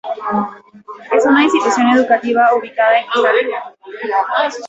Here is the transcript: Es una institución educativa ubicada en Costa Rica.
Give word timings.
Es 1.13 1.27
una 1.27 1.43
institución 1.43 1.89
educativa 1.91 2.55
ubicada 2.55 3.01
en 3.01 3.05
Costa 3.05 3.31
Rica. 3.33 3.75